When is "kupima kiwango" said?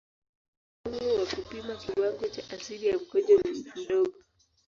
1.35-2.27